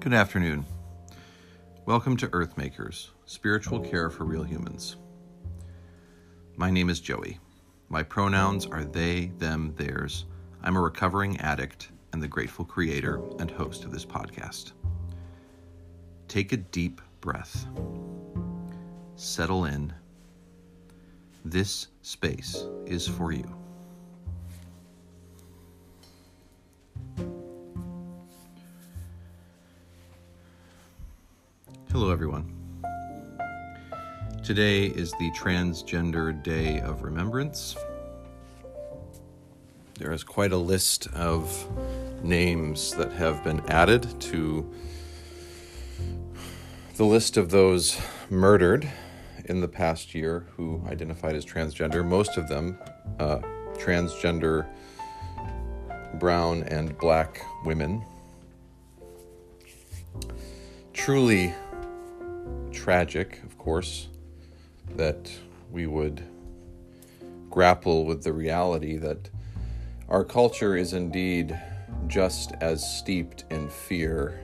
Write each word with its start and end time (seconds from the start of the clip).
Good 0.00 0.14
afternoon. 0.14 0.64
Welcome 1.84 2.16
to 2.16 2.28
Earthmakers, 2.28 3.08
spiritual 3.26 3.80
care 3.80 4.08
for 4.08 4.24
real 4.24 4.42
humans. 4.42 4.96
My 6.56 6.70
name 6.70 6.88
is 6.88 7.00
Joey. 7.00 7.38
My 7.90 8.02
pronouns 8.02 8.64
are 8.64 8.82
they, 8.82 9.26
them, 9.36 9.74
theirs. 9.76 10.24
I'm 10.62 10.76
a 10.76 10.80
recovering 10.80 11.38
addict 11.40 11.90
and 12.14 12.22
the 12.22 12.28
grateful 12.28 12.64
creator 12.64 13.20
and 13.38 13.50
host 13.50 13.84
of 13.84 13.92
this 13.92 14.06
podcast. 14.06 14.72
Take 16.28 16.54
a 16.54 16.56
deep 16.56 17.02
breath. 17.20 17.66
Settle 19.16 19.66
in. 19.66 19.92
This 21.44 21.88
space 22.00 22.64
is 22.86 23.06
for 23.06 23.32
you. 23.32 23.59
Hello, 31.92 32.12
everyone. 32.12 32.48
Today 34.44 34.84
is 34.84 35.10
the 35.18 35.28
Transgender 35.32 36.40
Day 36.40 36.78
of 36.78 37.02
Remembrance. 37.02 37.74
There 39.98 40.12
is 40.12 40.22
quite 40.22 40.52
a 40.52 40.56
list 40.56 41.08
of 41.08 41.68
names 42.22 42.94
that 42.94 43.10
have 43.14 43.42
been 43.42 43.58
added 43.68 44.20
to 44.20 44.72
the 46.94 47.04
list 47.04 47.36
of 47.36 47.50
those 47.50 48.00
murdered 48.30 48.88
in 49.46 49.60
the 49.60 49.66
past 49.66 50.14
year 50.14 50.46
who 50.56 50.80
identified 50.86 51.34
as 51.34 51.44
transgender. 51.44 52.06
Most 52.06 52.36
of 52.36 52.48
them 52.48 52.78
uh, 53.18 53.38
transgender 53.74 54.64
brown 56.20 56.62
and 56.68 56.96
black 56.98 57.44
women. 57.64 58.04
Truly 60.92 61.52
tragic, 62.80 63.42
of 63.44 63.58
course, 63.58 64.08
that 64.96 65.30
we 65.70 65.86
would 65.86 66.22
grapple 67.50 68.06
with 68.06 68.22
the 68.22 68.32
reality 68.32 68.96
that 68.96 69.28
our 70.08 70.24
culture 70.24 70.74
is 70.74 70.94
indeed 70.94 71.60
just 72.06 72.52
as 72.62 72.82
steeped 72.98 73.44
in 73.50 73.68
fear 73.68 74.40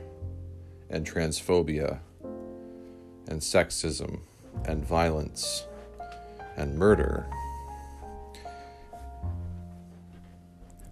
and 0.91 1.11
transphobia 1.11 1.99
and 3.29 3.41
sexism 3.41 4.21
and 4.67 4.85
violence 4.85 5.65
and 6.59 6.79
murder 6.79 7.27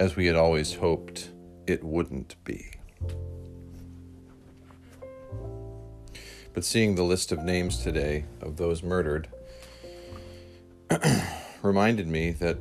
as 0.01 0.17
we 0.17 0.25
had 0.25 0.35
always 0.37 0.75
hoped 0.75 1.29
it 1.67 1.85
wouldn't 1.85 2.43
be. 2.45 2.74
But 6.55 6.65
seeing 6.65 6.95
the 6.95 7.03
list 7.03 7.33
of 7.33 7.41
names 7.41 7.83
today 7.83 8.25
of 8.41 8.57
those 8.57 8.83
murdered 8.83 9.29
reminded 11.63 12.07
me 12.07 12.31
that 12.31 12.57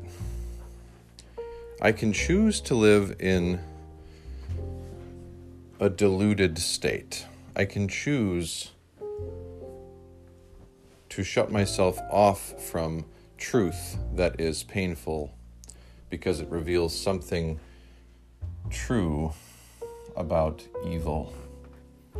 I 1.79 1.91
can 1.91 2.11
choose 2.11 2.59
to 2.61 2.75
live 2.75 3.15
in 3.19 3.59
a 5.79 5.89
deluded 5.89 6.57
state. 6.57 7.25
I 7.55 7.65
can 7.65 7.87
choose 7.87 8.71
to 11.09 11.23
shut 11.23 11.51
myself 11.51 11.99
off 12.09 12.59
from 12.71 13.05
truth 13.37 13.97
that 14.15 14.39
is 14.39 14.63
painful 14.63 15.35
because 16.09 16.39
it 16.39 16.49
reveals 16.49 16.97
something 16.97 17.59
true 18.71 19.33
about 20.15 20.65
evil, 20.87 21.33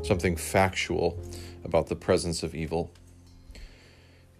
something 0.02 0.36
factual 0.36 1.20
about 1.64 1.88
the 1.88 1.96
presence 1.96 2.44
of 2.44 2.56
evil 2.56 2.92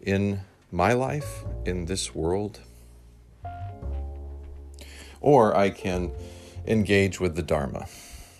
in 0.02 0.42
my 0.72 0.94
life, 0.94 1.44
in 1.66 1.86
this 1.86 2.14
world 2.14 2.60
or 5.24 5.56
I 5.58 5.72
can 5.72 6.12
engage 6.68 7.20
with 7.20 7.36
the 7.36 7.42
Dharma. 7.42 7.88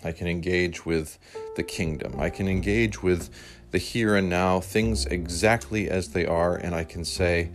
I 0.04 0.12
can 0.12 0.28
engage 0.28 0.86
with 0.86 1.18
the 1.56 1.64
kingdom. 1.64 2.20
I 2.20 2.30
can 2.30 2.46
engage 2.46 3.02
with 3.02 3.30
the 3.72 3.78
here 3.78 4.14
and 4.14 4.28
now, 4.28 4.60
things 4.60 5.06
exactly 5.06 5.90
as 5.90 6.10
they 6.10 6.26
are, 6.26 6.54
and 6.54 6.74
I 6.74 6.84
can 6.84 7.04
say, 7.04 7.50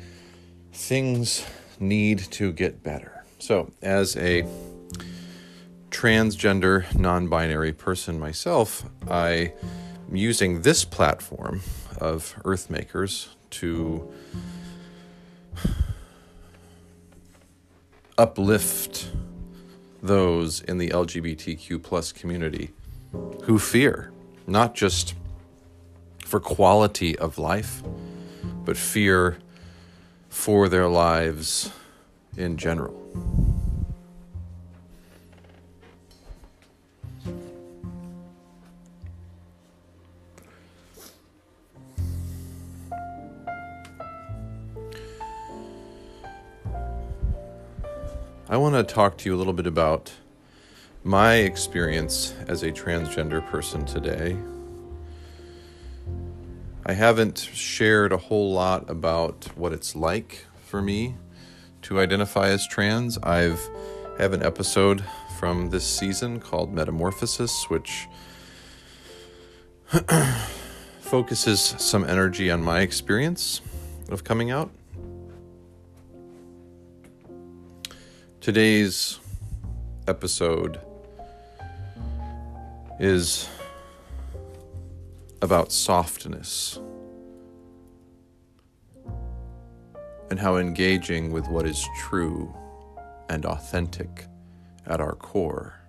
things 0.73 1.45
need 1.79 2.19
to 2.31 2.51
get 2.51 2.83
better. 2.83 3.23
So, 3.37 3.71
as 3.81 4.17
a 4.17 4.45
transgender, 5.99 6.95
non 6.95 7.27
binary 7.27 7.73
person 7.73 8.17
myself, 8.17 8.89
I 9.09 9.51
am 10.09 10.15
using 10.15 10.61
this 10.61 10.85
platform 10.85 11.59
of 11.97 12.39
Earthmakers 12.45 13.27
to 13.49 14.09
uplift 18.17 19.11
those 20.01 20.61
in 20.61 20.77
the 20.77 20.87
LGBTQ 20.87 21.83
plus 21.83 22.13
community 22.13 22.71
who 23.43 23.59
fear, 23.59 24.13
not 24.47 24.75
just 24.75 25.15
for 26.23 26.39
quality 26.39 27.19
of 27.19 27.37
life, 27.37 27.83
but 28.63 28.77
fear 28.77 29.37
for 30.29 30.69
their 30.69 30.87
lives 30.87 31.73
in 32.37 32.55
general. 32.55 32.95
I 48.51 48.57
want 48.57 48.73
to 48.73 48.83
talk 48.83 49.15
to 49.19 49.29
you 49.29 49.35
a 49.35 49.37
little 49.37 49.53
bit 49.53 49.67
about 49.67 50.11
my 51.03 51.35
experience 51.35 52.33
as 52.47 52.63
a 52.63 52.71
transgender 52.71 53.45
person 53.45 53.85
today. 53.85 54.35
I 56.83 56.93
haven't 56.93 57.37
shared 57.37 58.11
a 58.11 58.17
whole 58.17 58.51
lot 58.51 58.89
about 58.89 59.55
what 59.55 59.71
it's 59.71 59.95
like 59.95 60.47
for 60.65 60.81
me 60.81 61.15
to 61.83 61.99
identify 61.99 62.47
as 62.47 62.67
trans. 62.67 63.19
I've 63.19 63.69
have 64.17 64.33
an 64.33 64.41
episode 64.41 65.05
from 65.37 65.69
this 65.69 65.85
season 65.85 66.39
called 66.39 66.73
Metamorphosis, 66.73 67.69
which 67.69 68.07
focuses 71.01 71.61
some 71.61 72.03
energy 72.03 72.49
on 72.49 72.63
my 72.63 72.79
experience 72.79 73.61
of 74.09 74.23
coming 74.23 74.49
out. 74.49 74.71
Today's 78.41 79.19
episode 80.07 80.79
is 82.97 83.49
about 85.41 85.73
softness 85.73 86.79
and 90.29 90.39
how 90.39 90.55
engaging 90.55 91.33
with 91.33 91.49
what 91.49 91.65
is 91.65 91.85
true 91.99 92.55
and 93.27 93.45
authentic 93.45 94.27
at 94.87 95.01
our 95.01 95.15
core 95.15 95.81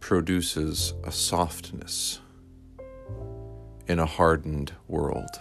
produces 0.00 0.94
a 1.04 1.12
softness 1.12 2.18
in 3.86 3.98
a 3.98 4.06
hardened 4.06 4.72
world. 4.88 5.38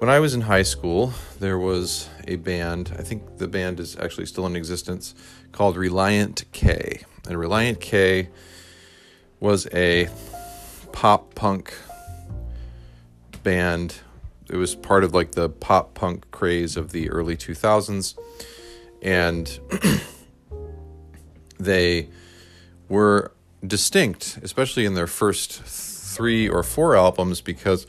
When 0.00 0.08
I 0.08 0.18
was 0.18 0.32
in 0.32 0.40
high 0.40 0.62
school, 0.62 1.12
there 1.40 1.58
was 1.58 2.08
a 2.26 2.36
band, 2.36 2.96
I 2.98 3.02
think 3.02 3.36
the 3.36 3.46
band 3.46 3.78
is 3.78 3.98
actually 3.98 4.24
still 4.24 4.46
in 4.46 4.56
existence, 4.56 5.14
called 5.52 5.76
Relient 5.76 6.44
K. 6.52 7.02
And 7.28 7.36
Relient 7.36 7.80
K 7.80 8.30
was 9.40 9.66
a 9.74 10.08
pop 10.92 11.34
punk 11.34 11.74
band. 13.42 13.96
It 14.48 14.56
was 14.56 14.74
part 14.74 15.04
of 15.04 15.12
like 15.12 15.32
the 15.32 15.50
pop 15.50 15.92
punk 15.92 16.30
craze 16.30 16.78
of 16.78 16.92
the 16.92 17.10
early 17.10 17.36
2000s. 17.36 18.18
And 19.02 19.60
they 21.58 22.08
were 22.88 23.32
distinct, 23.66 24.38
especially 24.42 24.86
in 24.86 24.94
their 24.94 25.06
first 25.06 25.60
three 25.60 26.48
or 26.48 26.62
four 26.62 26.96
albums, 26.96 27.42
because 27.42 27.86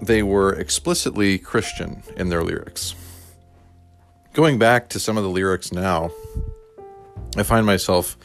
they 0.00 0.22
were 0.22 0.52
explicitly 0.52 1.38
Christian 1.38 2.02
in 2.16 2.28
their 2.28 2.42
lyrics. 2.42 2.94
Going 4.32 4.58
back 4.58 4.88
to 4.90 5.00
some 5.00 5.16
of 5.16 5.22
the 5.22 5.30
lyrics 5.30 5.72
now, 5.72 6.10
I 7.36 7.42
find 7.42 7.66
myself 7.66 8.16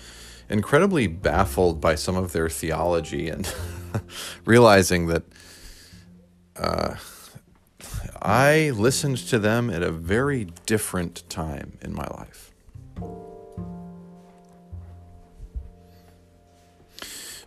incredibly 0.49 1.07
baffled 1.07 1.81
by 1.81 1.95
some 1.95 2.15
of 2.15 2.31
their 2.31 2.49
theology 2.49 3.29
and 3.29 3.51
realizing 4.45 5.07
that 5.07 5.23
uh, 6.55 6.95
I 8.21 8.71
listened 8.71 9.17
to 9.29 9.39
them 9.39 9.69
at 9.69 9.83
a 9.83 9.91
very 9.91 10.45
different 10.65 11.29
time 11.29 11.77
in 11.81 11.93
my 11.93 12.07
life. 12.07 12.51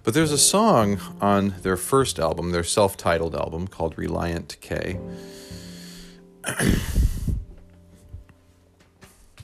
But 0.08 0.14
there's 0.14 0.32
a 0.32 0.38
song 0.38 0.98
on 1.20 1.56
their 1.60 1.76
first 1.76 2.18
album, 2.18 2.50
their 2.50 2.64
self 2.64 2.96
titled 2.96 3.34
album 3.36 3.68
called 3.68 3.96
Relient 3.96 4.58
K, 4.62 4.98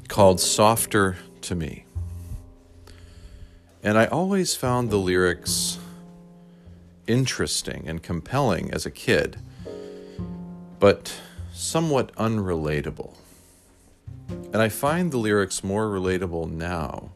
called 0.09 0.41
Softer 0.41 1.19
to 1.43 1.55
Me. 1.55 1.85
And 3.83 3.99
I 3.99 4.07
always 4.07 4.57
found 4.57 4.89
the 4.89 4.97
lyrics 4.97 5.79
interesting 7.07 7.87
and 7.87 8.03
compelling 8.03 8.73
as 8.73 8.87
a 8.87 8.91
kid, 8.91 9.37
but 10.79 11.15
somewhat 11.53 12.11
unrelatable. 12.15 13.13
And 14.31 14.63
I 14.63 14.71
find 14.71 15.13
the 15.13 15.19
lyrics 15.19 15.63
more 15.63 15.89
relatable 15.89 16.51
now 16.51 17.11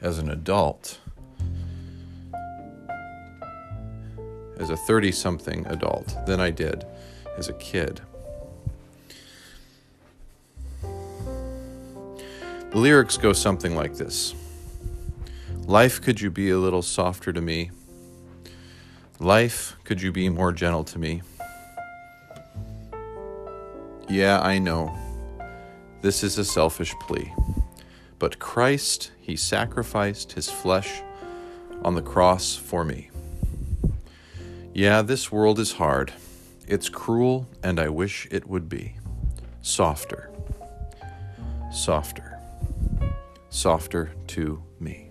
as 0.00 0.20
an 0.20 0.30
adult, 0.30 1.00
as 4.62 4.70
a 4.70 4.76
30 4.76 5.12
something 5.12 5.66
adult, 5.66 6.14
than 6.24 6.40
I 6.40 6.50
did 6.50 6.86
as 7.36 7.48
a 7.48 7.52
kid. 7.54 8.00
The 12.70 12.78
lyrics 12.78 13.18
go 13.18 13.34
something 13.34 13.74
like 13.74 13.96
this 13.96 14.34
Life, 15.66 16.00
could 16.00 16.20
you 16.20 16.30
be 16.30 16.50
a 16.50 16.58
little 16.58 16.82
softer 16.82 17.32
to 17.32 17.40
me? 17.40 17.70
Life, 19.18 19.76
could 19.84 20.00
you 20.00 20.10
be 20.10 20.28
more 20.28 20.52
gentle 20.52 20.84
to 20.84 20.98
me? 20.98 21.22
Yeah, 24.08 24.40
I 24.40 24.58
know. 24.58 24.96
This 26.00 26.24
is 26.24 26.38
a 26.38 26.44
selfish 26.44 26.94
plea. 27.00 27.32
But 28.18 28.38
Christ, 28.38 29.12
He 29.20 29.36
sacrificed 29.36 30.32
His 30.32 30.50
flesh 30.50 31.02
on 31.82 31.94
the 31.94 32.02
cross 32.02 32.56
for 32.56 32.84
me. 32.84 33.11
Yeah, 34.74 35.02
this 35.02 35.30
world 35.30 35.58
is 35.58 35.72
hard. 35.72 36.14
It's 36.66 36.88
cruel, 36.88 37.46
and 37.62 37.78
I 37.78 37.90
wish 37.90 38.26
it 38.30 38.48
would 38.48 38.70
be. 38.70 38.94
Softer. 39.60 40.30
Softer. 41.70 42.38
Softer 43.50 44.12
to 44.28 44.62
me. 44.80 45.10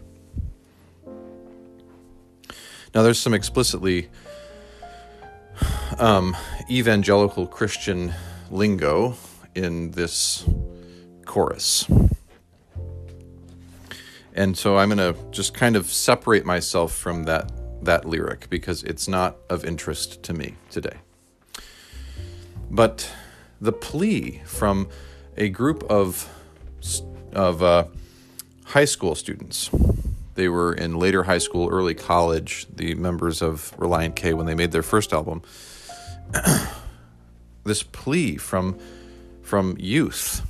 Now, 2.95 3.03
there's 3.03 3.19
some 3.19 3.35
explicitly 3.35 4.09
um, 5.99 6.35
evangelical 6.67 7.45
Christian 7.45 8.15
lingo 8.49 9.15
in 9.53 9.91
this 9.91 10.43
chorus. 11.25 11.87
And 14.33 14.57
so 14.57 14.79
I'm 14.79 14.89
going 14.89 15.13
to 15.13 15.19
just 15.29 15.53
kind 15.53 15.75
of 15.75 15.85
separate 15.85 16.45
myself 16.45 16.93
from 16.95 17.25
that 17.25 17.51
that 17.81 18.05
lyric 18.05 18.49
because 18.49 18.83
it's 18.83 19.07
not 19.07 19.37
of 19.49 19.65
interest 19.65 20.23
to 20.23 20.33
me 20.33 20.55
today. 20.69 20.97
But 22.69 23.11
the 23.59 23.73
plea 23.73 24.41
from 24.45 24.89
a 25.37 25.49
group 25.49 25.83
of 25.89 26.29
of 27.33 27.63
uh, 27.63 27.85
high 28.65 28.85
school 28.85 29.15
students 29.15 29.69
they 30.35 30.47
were 30.47 30.73
in 30.73 30.97
later 30.97 31.23
high 31.23 31.37
school, 31.37 31.69
early 31.69 31.93
college, 31.93 32.65
the 32.73 32.95
members 32.95 33.41
of 33.41 33.73
Relient 33.77 34.15
K 34.15 34.33
when 34.33 34.45
they 34.45 34.55
made 34.55 34.71
their 34.71 34.83
first 34.83 35.13
album. 35.13 35.41
this 37.63 37.83
plea 37.83 38.37
from 38.37 38.79
from 39.41 39.75
youth 39.77 40.47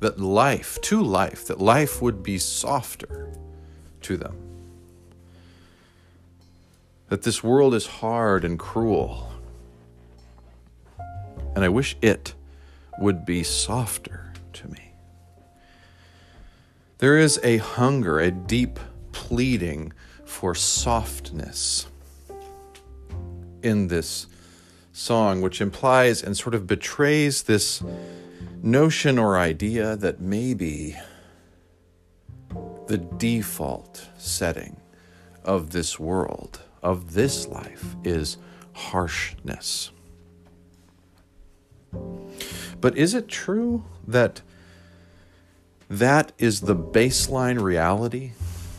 that 0.00 0.18
life, 0.18 0.80
to 0.80 1.00
life, 1.02 1.46
that 1.46 1.60
life 1.60 2.02
would 2.02 2.22
be 2.22 2.38
softer 2.38 3.32
to 4.00 4.16
them. 4.16 4.49
That 7.10 7.22
this 7.22 7.44
world 7.44 7.74
is 7.74 7.86
hard 7.86 8.44
and 8.44 8.58
cruel. 8.58 9.30
And 11.54 11.64
I 11.64 11.68
wish 11.68 11.96
it 12.00 12.34
would 12.98 13.26
be 13.26 13.42
softer 13.42 14.32
to 14.54 14.68
me. 14.68 14.92
There 16.98 17.18
is 17.18 17.40
a 17.42 17.58
hunger, 17.58 18.18
a 18.20 18.30
deep 18.30 18.78
pleading 19.12 19.92
for 20.24 20.54
softness 20.54 21.86
in 23.62 23.88
this 23.88 24.26
song, 24.92 25.40
which 25.40 25.60
implies 25.60 26.22
and 26.22 26.36
sort 26.36 26.54
of 26.54 26.66
betrays 26.66 27.42
this 27.42 27.82
notion 28.62 29.18
or 29.18 29.36
idea 29.36 29.96
that 29.96 30.20
maybe 30.20 30.96
the 32.86 32.98
default 32.98 34.08
setting 34.18 34.76
of 35.44 35.70
this 35.70 35.98
world, 35.98 36.60
of 36.82 37.14
this 37.14 37.46
life, 37.48 37.96
is 38.04 38.36
harshness. 38.72 39.90
But 42.80 42.96
is 42.96 43.14
it 43.14 43.28
true 43.28 43.84
that 44.06 44.42
that 45.88 46.32
is 46.38 46.60
the 46.62 46.76
baseline 46.76 47.60
reality 47.60 48.32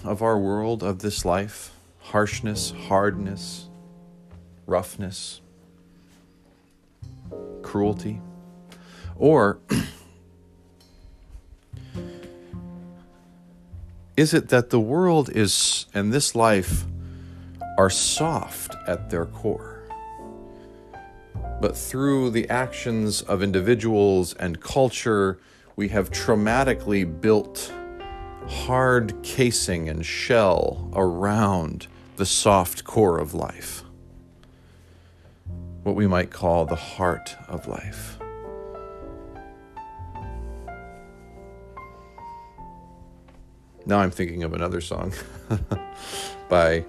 of 0.03 0.21
our 0.21 0.37
world, 0.39 0.81
of 0.81 0.99
this 0.99 1.25
life? 1.25 1.71
Harshness, 1.99 2.71
hardness, 2.71 3.67
roughness, 4.65 5.41
cruelty? 7.61 8.21
Or 9.17 9.59
is 14.17 14.33
it 14.33 14.49
that 14.49 14.71
the 14.71 14.79
world 14.79 15.29
is 15.29 15.85
and 15.93 16.11
this 16.11 16.33
life 16.33 16.85
are 17.81 17.89
soft 17.89 18.75
at 18.85 19.09
their 19.09 19.25
core? 19.25 19.81
But 21.59 21.75
through 21.75 22.29
the 22.29 22.47
actions 22.47 23.23
of 23.23 23.41
individuals 23.41 24.35
and 24.35 24.61
culture, 24.61 25.39
we 25.75 25.87
have 25.87 26.11
traumatically 26.11 27.05
built 27.05 27.73
hard 28.47 29.15
casing 29.23 29.89
and 29.89 30.05
shell 30.05 30.91
around 30.93 31.87
the 32.17 32.25
soft 32.25 32.83
core 32.83 33.17
of 33.17 33.33
life, 33.33 33.83
what 35.81 35.95
we 35.95 36.05
might 36.05 36.29
call 36.29 36.65
the 36.65 36.75
heart 36.75 37.35
of 37.47 37.67
life. 37.67 38.19
Now 43.87 43.97
I'm 43.97 44.11
thinking 44.11 44.43
of 44.43 44.53
another 44.53 44.81
song 44.81 45.13
by 46.49 46.85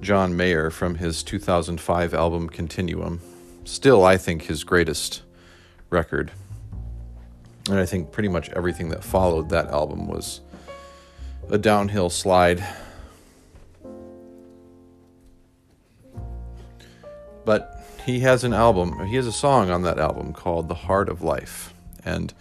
John 0.00 0.34
Mayer 0.34 0.70
from 0.70 0.94
his 0.94 1.22
2005 1.22 2.14
album 2.14 2.48
Continuum. 2.48 3.20
Still, 3.64 4.04
I 4.04 4.16
think 4.16 4.42
his 4.42 4.64
greatest 4.64 5.22
record. 5.90 6.32
And 7.68 7.78
I 7.78 7.84
think 7.84 8.10
pretty 8.10 8.28
much 8.28 8.48
everything 8.50 8.88
that 8.90 9.04
followed 9.04 9.50
that 9.50 9.68
album 9.68 10.08
was 10.08 10.40
a 11.50 11.58
downhill 11.58 12.08
slide. 12.08 12.64
But 17.44 17.84
he 18.06 18.20
has 18.20 18.42
an 18.42 18.54
album, 18.54 19.06
he 19.06 19.16
has 19.16 19.26
a 19.26 19.32
song 19.32 19.70
on 19.70 19.82
that 19.82 19.98
album 19.98 20.32
called 20.32 20.68
The 20.68 20.74
Heart 20.74 21.10
of 21.10 21.22
Life. 21.22 21.74
And 22.04 22.32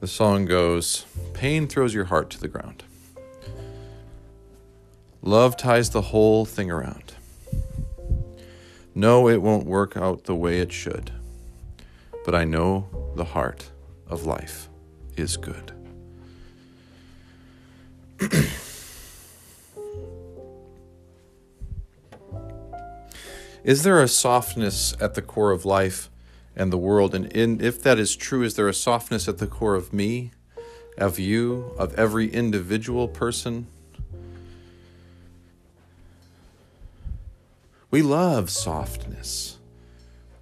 the 0.00 0.08
song 0.08 0.46
goes 0.46 1.06
Pain 1.32 1.68
throws 1.68 1.94
your 1.94 2.06
heart 2.06 2.30
to 2.30 2.40
the 2.40 2.48
ground. 2.48 2.82
Love 5.24 5.56
ties 5.56 5.90
the 5.90 6.02
whole 6.02 6.44
thing 6.44 6.68
around. 6.68 7.14
No, 8.92 9.28
it 9.28 9.40
won't 9.40 9.66
work 9.66 9.96
out 9.96 10.24
the 10.24 10.34
way 10.34 10.58
it 10.58 10.72
should, 10.72 11.12
but 12.24 12.34
I 12.34 12.42
know 12.44 12.88
the 13.14 13.26
heart 13.26 13.70
of 14.08 14.26
life 14.26 14.68
is 15.16 15.36
good. 15.36 15.70
is 23.62 23.84
there 23.84 24.02
a 24.02 24.08
softness 24.08 24.96
at 25.00 25.14
the 25.14 25.22
core 25.22 25.52
of 25.52 25.64
life 25.64 26.10
and 26.56 26.72
the 26.72 26.78
world? 26.78 27.14
And 27.14 27.26
in, 27.32 27.60
if 27.60 27.80
that 27.84 28.00
is 28.00 28.16
true, 28.16 28.42
is 28.42 28.56
there 28.56 28.68
a 28.68 28.74
softness 28.74 29.28
at 29.28 29.38
the 29.38 29.46
core 29.46 29.76
of 29.76 29.92
me, 29.92 30.32
of 30.98 31.20
you, 31.20 31.72
of 31.78 31.94
every 31.94 32.28
individual 32.28 33.06
person? 33.06 33.68
We 37.92 38.00
love 38.00 38.48
softness. 38.48 39.58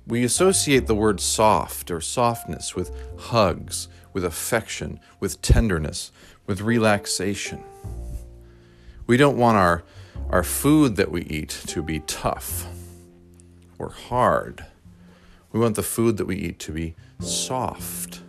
We 0.07 0.23
associate 0.23 0.87
the 0.87 0.95
word 0.95 1.21
soft 1.21 1.91
or 1.91 2.01
softness 2.01 2.77
with 2.77 2.93
hugs, 3.19 3.89
with 4.13 4.25
affection, 4.25 5.01
with 5.19 5.43
tenderness, 5.43 6.13
with 6.47 6.61
relaxation. 6.61 7.65
We 9.09 9.17
don't 9.17 9.37
want 9.37 9.59
our, 9.59 9.83
our 10.31 10.45
food 10.45 10.95
that 10.95 11.11
we 11.11 11.23
eat 11.23 11.49
to 11.67 11.83
be 11.83 11.99
tough 11.99 12.69
or 13.81 13.91
hard. 13.91 14.65
We 15.51 15.59
want 15.59 15.75
the 15.75 15.83
food 15.83 16.19
that 16.19 16.27
we 16.27 16.37
eat 16.37 16.61
to 16.61 16.73
be 16.73 16.95
soft. 17.19 18.21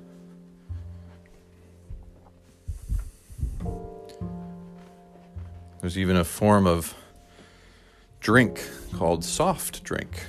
There's 5.80 6.00
even 6.00 6.16
a 6.16 6.24
form 6.24 6.66
of 6.66 6.96
drink 8.22 8.64
called 8.94 9.26
soft 9.26 9.84
drink. 9.84 10.28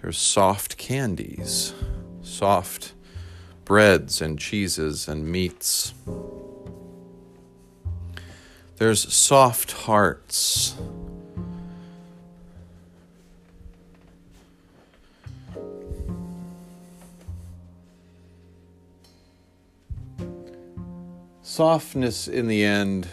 There's 0.00 0.18
soft 0.18 0.78
candies, 0.78 1.74
soft 2.22 2.94
breads 3.66 4.22
and 4.22 4.38
cheeses 4.38 5.06
and 5.06 5.28
meats. 5.28 5.92
There's 8.76 9.12
soft 9.12 9.72
hearts. 9.72 10.74
Softness 21.42 22.28
in 22.28 22.48
the 22.48 22.62
end, 22.62 23.08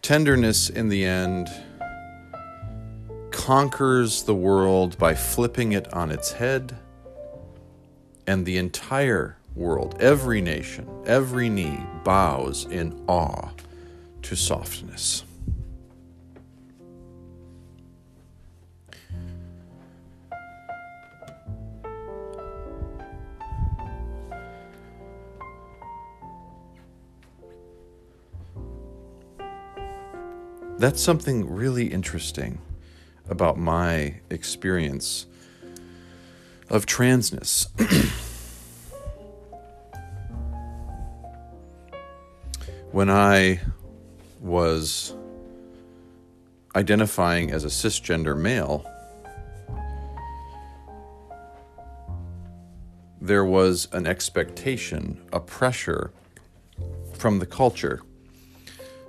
tenderness 0.00 0.70
in 0.70 0.88
the 0.88 1.04
end, 1.04 1.50
conquers 3.46 4.24
the 4.24 4.34
world 4.34 4.98
by 4.98 5.14
flipping 5.14 5.70
it 5.70 5.94
on 5.94 6.10
its 6.10 6.32
head 6.32 6.76
and 8.26 8.44
the 8.44 8.58
entire 8.58 9.36
world, 9.54 9.96
every 10.00 10.40
nation, 10.40 10.84
every 11.06 11.48
knee 11.48 11.78
bows 12.02 12.64
in 12.64 12.92
awe 13.06 13.48
to 14.20 14.34
softness. 14.34 15.22
That's 30.78 31.00
something 31.00 31.48
really 31.48 31.86
interesting 31.86 32.58
about 33.28 33.58
my 33.58 34.14
experience 34.30 35.26
of 36.68 36.86
transness. 36.86 37.68
when 42.92 43.10
I 43.10 43.60
was 44.40 45.14
identifying 46.74 47.50
as 47.50 47.64
a 47.64 47.68
cisgender 47.68 48.36
male, 48.36 48.90
there 53.20 53.44
was 53.44 53.88
an 53.92 54.06
expectation, 54.06 55.20
a 55.32 55.40
pressure 55.40 56.12
from 57.14 57.38
the 57.38 57.46
culture 57.46 58.02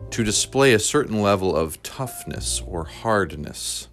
to 0.09 0.23
display 0.23 0.73
a 0.73 0.79
certain 0.79 1.21
level 1.21 1.55
of 1.55 1.81
toughness 1.83 2.61
or 2.65 2.85
hardness 2.85 3.87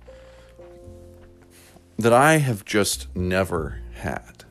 that 1.99 2.13
I 2.13 2.39
have 2.39 2.65
just 2.65 3.15
never 3.15 3.81
had. 3.95 4.45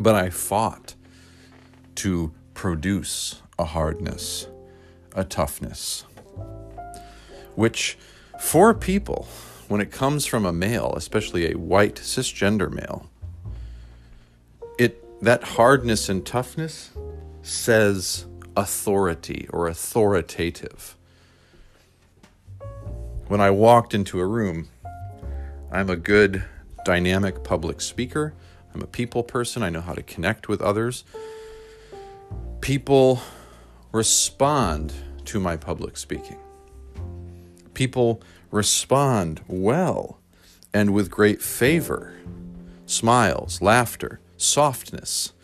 But 0.00 0.14
I 0.14 0.30
fought 0.30 0.94
to 1.96 2.32
produce 2.54 3.42
a 3.58 3.64
hardness, 3.64 4.46
a 5.14 5.24
toughness, 5.24 6.04
which 7.54 7.98
for 8.38 8.72
people, 8.74 9.26
when 9.68 9.80
it 9.80 9.90
comes 9.90 10.24
from 10.24 10.46
a 10.46 10.52
male, 10.52 10.94
especially 10.96 11.50
a 11.50 11.58
white 11.58 11.96
cisgender 11.96 12.70
male, 12.70 13.10
it 14.78 15.04
that 15.20 15.42
hardness 15.42 16.08
and 16.08 16.24
toughness 16.24 16.90
says 17.42 18.26
authority 18.56 19.48
or 19.52 19.66
authoritative. 19.66 20.97
When 23.28 23.42
I 23.42 23.50
walked 23.50 23.92
into 23.92 24.20
a 24.20 24.26
room, 24.26 24.68
I'm 25.70 25.90
a 25.90 25.96
good 25.96 26.44
dynamic 26.86 27.44
public 27.44 27.82
speaker. 27.82 28.32
I'm 28.74 28.80
a 28.80 28.86
people 28.86 29.22
person. 29.22 29.62
I 29.62 29.68
know 29.68 29.82
how 29.82 29.92
to 29.92 30.02
connect 30.02 30.48
with 30.48 30.62
others. 30.62 31.04
People 32.62 33.20
respond 33.92 34.94
to 35.26 35.38
my 35.40 35.58
public 35.58 35.98
speaking. 35.98 36.38
People 37.74 38.22
respond 38.50 39.42
well 39.46 40.18
and 40.72 40.94
with 40.94 41.10
great 41.10 41.42
favor, 41.42 42.16
smiles, 42.86 43.60
laughter, 43.60 44.20
softness 44.38 45.34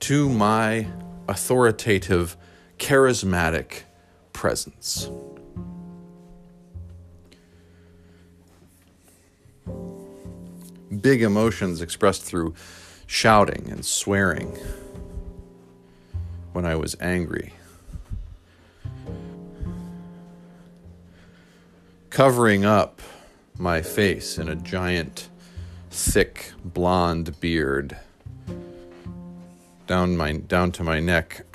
to 0.00 0.28
my 0.28 0.88
authoritative, 1.28 2.36
charismatic 2.78 3.84
presence. 4.34 5.10
Big 11.06 11.22
emotions 11.22 11.80
expressed 11.80 12.24
through 12.24 12.52
shouting 13.06 13.68
and 13.70 13.84
swearing 13.84 14.58
when 16.52 16.66
I 16.66 16.74
was 16.74 16.96
angry. 17.00 17.52
Covering 22.10 22.64
up 22.64 23.00
my 23.56 23.82
face 23.82 24.36
in 24.36 24.48
a 24.48 24.56
giant, 24.56 25.28
thick, 25.90 26.50
blonde 26.64 27.38
beard 27.38 27.96
down 29.86 30.16
my 30.16 30.32
down 30.32 30.72
to 30.72 30.82
my 30.82 30.98
neck 30.98 31.46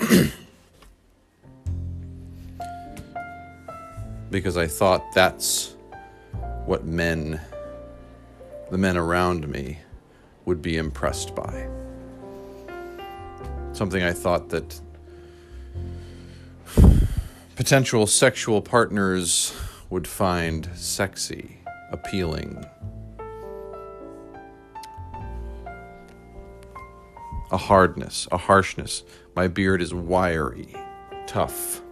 because 4.30 4.56
I 4.56 4.66
thought 4.66 5.04
that's 5.12 5.74
what 6.64 6.86
men 6.86 7.38
the 8.72 8.78
men 8.78 8.96
around 8.96 9.46
me 9.48 9.78
would 10.46 10.62
be 10.62 10.78
impressed 10.78 11.34
by. 11.34 11.68
Something 13.74 14.02
I 14.02 14.12
thought 14.12 14.48
that 14.48 14.80
potential 17.54 18.06
sexual 18.06 18.62
partners 18.62 19.54
would 19.90 20.08
find 20.08 20.70
sexy, 20.74 21.58
appealing. 21.90 22.64
A 27.50 27.58
hardness, 27.58 28.26
a 28.32 28.38
harshness. 28.38 29.02
My 29.36 29.48
beard 29.48 29.82
is 29.82 29.92
wiry, 29.92 30.74
tough, 31.26 31.82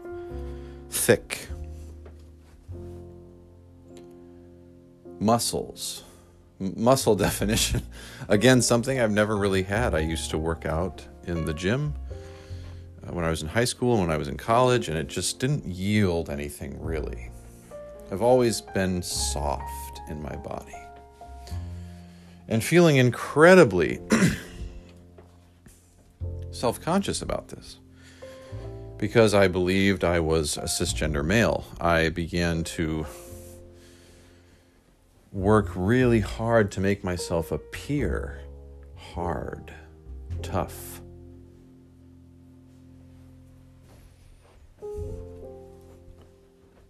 thick. 0.89 1.47
Muscles 5.19 6.05
muscle 6.61 7.15
definition. 7.17 7.83
Again, 8.29 8.63
something 8.63 9.01
I've 9.01 9.11
never 9.11 9.37
really 9.37 9.63
had. 9.63 9.95
I 9.95 10.01
used 10.01 10.31
to 10.31 10.39
work 10.39 10.67
out 10.67 11.05
in 11.25 11.45
the 11.45 11.55
gym 11.55 11.95
uh, 13.07 13.13
when 13.13 13.25
I 13.25 13.31
was 13.31 13.43
in 13.43 13.49
high 13.49 13.65
school 13.65 13.99
when 13.99 14.11
I 14.11 14.17
was 14.17 14.29
in 14.29 14.37
college, 14.37 14.89
and 14.89 14.97
it 14.97 15.09
just 15.09 15.39
didn't 15.39 15.65
yield 15.65 16.31
anything 16.31 16.81
really. 16.81 17.31
I've 18.13 18.23
always 18.23 18.61
been 18.61 19.03
soft 19.03 20.01
in 20.09 20.21
my 20.21 20.35
body 20.37 20.75
and 22.51 22.63
feeling 22.63 22.97
incredibly 22.97 24.01
self 26.51 26.81
conscious 26.81 27.23
about 27.23 27.49
this. 27.49 27.79
Because 28.99 29.33
I 29.33 29.49
believed 29.49 30.05
I 30.05 30.21
was 30.21 30.59
a 30.59 30.65
cisgender 30.65 31.25
male, 31.25 31.65
I 31.81 32.11
began 32.11 32.65
to 32.65 33.07
work 35.33 35.71
really 35.75 36.21
hard 36.21 36.71
to 36.73 36.81
make 36.81 37.05
myself 37.05 37.53
appear 37.53 38.41
hard, 38.97 39.73
tough. 40.43 41.01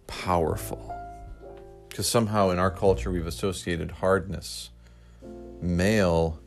Powerful. 0.07 0.95
Because 1.89 2.07
somehow 2.07 2.49
in 2.49 2.59
our 2.59 2.71
culture 2.71 3.11
we've 3.11 3.27
associated 3.27 3.91
hardness, 3.91 4.69
male, 5.61 6.39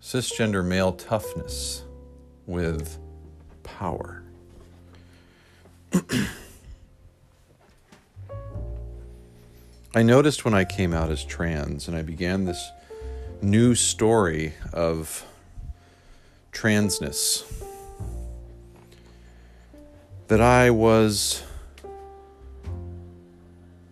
cisgender 0.00 0.64
male 0.64 0.92
toughness 0.92 1.82
with 2.46 2.98
power. 3.62 4.22
I 9.94 10.02
noticed 10.02 10.44
when 10.44 10.52
I 10.52 10.66
came 10.66 10.92
out 10.92 11.10
as 11.10 11.24
trans 11.24 11.88
and 11.88 11.96
I 11.96 12.02
began 12.02 12.44
this 12.44 12.70
new 13.40 13.74
story 13.74 14.52
of 14.70 15.24
transness 16.52 17.50
that 20.26 20.42
I 20.42 20.68
was 20.68 21.42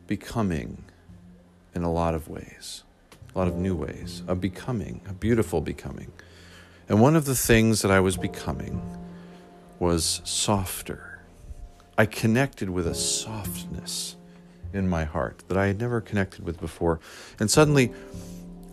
becoming 0.07 0.85
in 1.75 1.83
a 1.83 1.91
lot 1.91 2.15
of 2.15 2.29
ways, 2.29 2.83
a 3.35 3.39
lot 3.39 3.49
of 3.49 3.57
new 3.57 3.75
ways, 3.75 4.23
a 4.29 4.35
becoming, 4.35 5.01
a 5.09 5.15
beautiful 5.15 5.63
becoming. 5.63 6.13
And 6.91 7.01
one 7.01 7.17
of 7.17 7.25
the 7.25 7.35
things 7.35 7.81
that 7.81 7.91
I 7.91 8.01
was 8.01 8.19
becoming 8.19 8.83
was 9.79 10.21
softer. 10.25 11.21
I 11.97 12.05
connected 12.05 12.69
with 12.69 12.87
a 12.87 12.95
softness 12.95 14.17
in 14.77 14.89
my 14.89 15.05
heart 15.05 15.43
that 15.49 15.57
I 15.57 15.67
had 15.67 15.81
never 15.81 16.01
connected 16.01 16.45
with 16.45 16.61
before. 16.61 17.01
And 17.41 17.51
suddenly, 17.51 17.93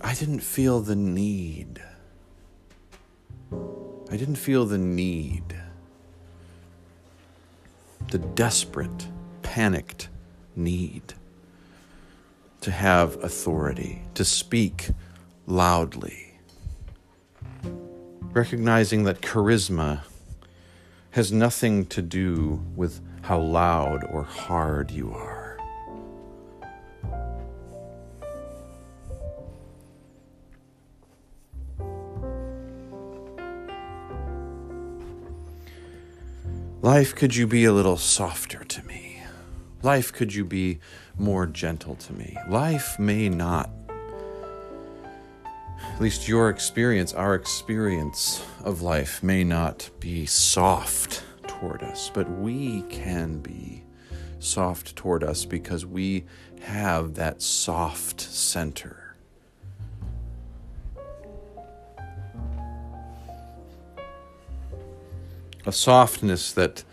I 0.01 0.13
didn't 0.13 0.41
feel 0.41 0.81
the 0.81 0.95
need. 0.95 1.81
I 3.51 4.17
didn't 4.17 4.35
feel 4.35 4.65
the 4.65 4.77
need, 4.77 5.55
the 8.11 8.19
desperate, 8.19 9.07
panicked 9.41 10.09
need 10.55 11.13
to 12.61 12.69
have 12.69 13.15
authority, 13.23 14.03
to 14.13 14.23
speak 14.23 14.89
loudly. 15.47 16.39
Recognizing 18.33 19.03
that 19.03 19.21
charisma 19.21 20.01
has 21.11 21.31
nothing 21.31 21.85
to 21.87 22.01
do 22.01 22.63
with 22.75 23.01
how 23.23 23.39
loud 23.39 24.03
or 24.03 24.23
hard 24.23 24.91
you 24.91 25.11
are. 25.13 25.32
Life, 36.83 37.15
could 37.15 37.33
you 37.33 37.47
be 37.47 37.63
a 37.63 37.71
little 37.71 37.95
softer 37.95 38.65
to 38.65 38.85
me? 38.85 39.23
Life, 39.83 40.11
could 40.11 40.35
you 40.35 40.43
be 40.43 40.79
more 41.17 41.47
gentle 41.47 41.95
to 41.95 42.11
me? 42.11 42.35
Life 42.49 42.99
may 42.99 43.29
not, 43.29 43.69
at 45.47 46.01
least 46.01 46.27
your 46.27 46.49
experience, 46.49 47.13
our 47.13 47.35
experience 47.35 48.45
of 48.65 48.81
life 48.81 49.23
may 49.23 49.45
not 49.45 49.91
be 50.01 50.25
soft 50.25 51.23
toward 51.47 51.83
us, 51.83 52.11
but 52.13 52.29
we 52.29 52.81
can 52.89 53.39
be 53.39 53.85
soft 54.39 54.97
toward 54.97 55.23
us 55.23 55.45
because 55.45 55.85
we 55.85 56.25
have 56.63 57.13
that 57.13 57.41
soft 57.41 58.19
center 58.19 59.02
a 65.65 65.71
softness 65.71 66.51
that 66.53 66.83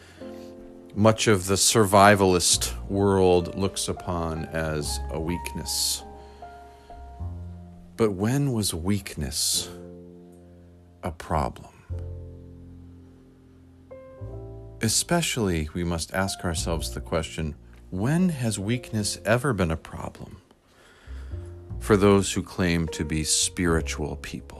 much 0.95 1.27
of 1.27 1.47
the 1.47 1.55
survivalist 1.55 2.73
world 2.89 3.57
looks 3.57 3.89
upon 3.89 4.45
as 4.47 5.01
a 5.11 5.21
weakness. 5.21 6.03
But 7.97 8.13
when 8.13 8.53
was 8.53 8.73
weakness 8.73 9.69
a 11.03 11.11
problem? 11.11 11.75
Especially, 14.81 15.69
we 15.75 15.85
must 15.85 16.15
ask 16.15 16.45
ourselves 16.45 16.93
the 16.93 17.01
question 17.01 17.55
when 17.91 18.29
has 18.29 18.59
weakness 18.59 19.19
ever 19.25 19.53
been 19.53 19.71
a 19.71 19.77
problem 19.77 20.41
for 21.81 21.97
those 21.97 22.33
who 22.33 22.43
claim 22.43 22.87
to 22.89 23.05
be 23.05 23.25
spiritual 23.25 24.17
people? 24.17 24.60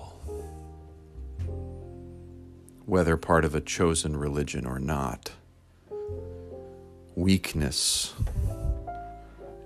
Whether 2.87 3.17
part 3.17 3.45
of 3.45 3.55
a 3.55 3.61
chosen 3.61 4.17
religion 4.17 4.67
or 4.67 4.79
not. 4.79 5.33
Weakness 7.15 8.15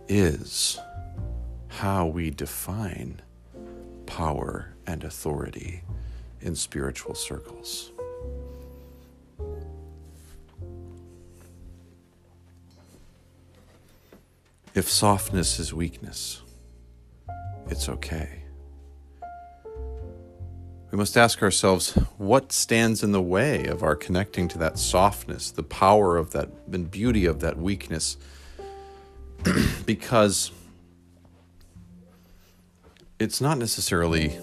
is 0.09 0.79
how 1.69 2.07
we 2.07 2.31
define 2.31 3.21
power 4.07 4.75
and 4.87 5.03
authority 5.05 5.83
in 6.41 6.55
spiritual 6.55 7.15
circles. 7.15 7.91
If 14.75 14.91
softness 14.91 15.59
is 15.59 15.73
weakness, 15.73 16.43
it's 17.69 17.89
okay 17.89 18.44
we 20.95 20.99
must 20.99 21.17
ask 21.17 21.43
ourselves 21.43 21.95
what 22.19 22.53
stands 22.53 23.03
in 23.03 23.11
the 23.11 23.21
way 23.21 23.65
of 23.65 23.83
our 23.83 23.97
connecting 23.97 24.47
to 24.47 24.59
that 24.59 24.79
softness, 24.79 25.51
the 25.51 25.65
power 25.65 26.17
of 26.17 26.31
that, 26.31 26.49
and 26.71 26.89
beauty 26.89 27.27
of 27.27 27.41
that 27.41 27.59
weakness. 27.59 28.17
because 29.87 30.53
it's 33.19 33.41
not 33.41 33.59
necessarily 33.59 34.39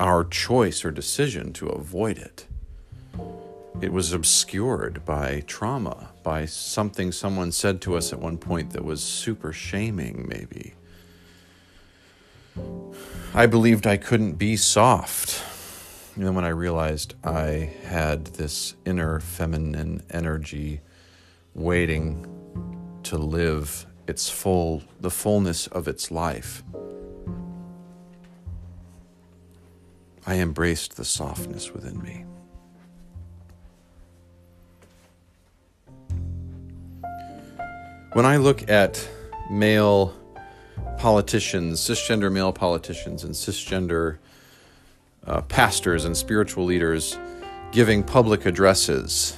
our 0.00 0.24
choice 0.24 0.82
or 0.82 0.90
decision 0.90 1.52
to 1.52 1.68
avoid 1.68 2.16
it. 2.16 2.46
It 3.82 3.92
was 3.92 4.14
obscured 4.14 5.04
by 5.04 5.42
trauma, 5.46 6.08
by 6.22 6.46
something 6.46 7.12
someone 7.12 7.52
said 7.52 7.82
to 7.82 7.98
us 7.98 8.14
at 8.14 8.18
one 8.18 8.38
point 8.38 8.70
that 8.70 8.82
was 8.82 9.02
super 9.02 9.52
shaming, 9.52 10.26
maybe. 10.26 10.72
I 13.34 13.46
believed 13.46 13.86
I 13.86 13.98
couldn't 13.98 14.32
be 14.32 14.56
soft. 14.56 15.44
And 16.16 16.26
then 16.26 16.34
when 16.34 16.44
I 16.44 16.48
realized 16.48 17.14
I 17.22 17.72
had 17.84 18.26
this 18.26 18.74
inner 18.84 19.20
feminine 19.20 20.02
energy 20.10 20.80
waiting 21.54 22.26
to 23.04 23.18
live 23.18 23.86
its 24.06 24.28
full, 24.30 24.82
the 25.00 25.10
fullness 25.10 25.66
of 25.68 25.86
its 25.86 26.10
life, 26.10 26.64
I 30.26 30.36
embraced 30.36 30.96
the 30.96 31.04
softness 31.04 31.72
within 31.72 32.02
me. 32.02 32.24
When 38.14 38.24
I 38.24 38.38
look 38.38 38.68
at 38.68 39.06
male 39.50 40.14
politicians, 40.98 41.80
cisgender 41.80 42.30
male 42.32 42.52
politicians, 42.52 43.24
and 43.24 43.34
cisgender 43.34 44.18
uh, 45.26 45.42
pastors 45.42 46.04
and 46.04 46.16
spiritual 46.16 46.64
leaders 46.64 47.18
giving 47.72 48.02
public 48.02 48.46
addresses. 48.46 49.36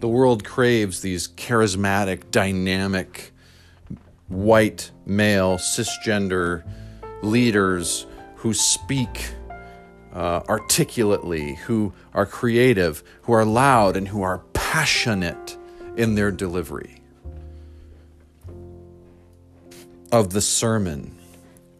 The 0.00 0.08
world 0.08 0.44
craves 0.44 1.00
these 1.00 1.28
charismatic, 1.28 2.30
dynamic, 2.30 3.32
white, 4.28 4.90
male, 5.06 5.56
cisgender 5.56 6.62
leaders 7.22 8.06
who 8.36 8.54
speak 8.54 9.32
uh, 10.12 10.42
articulately, 10.48 11.54
who 11.54 11.92
are 12.14 12.26
creative, 12.26 13.02
who 13.22 13.32
are 13.32 13.44
loud, 13.44 13.96
and 13.96 14.08
who 14.08 14.22
are 14.22 14.38
passionate 14.52 15.56
in 15.96 16.14
their 16.14 16.30
delivery. 16.30 17.02
Of 20.10 20.30
the 20.30 20.40
sermon, 20.40 21.18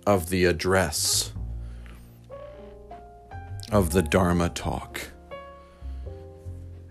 of 0.07 0.29
the 0.29 0.45
address, 0.45 1.33
of 3.73 3.93
the 3.93 4.03
Dharma 4.03 4.51
talk. 4.51 5.01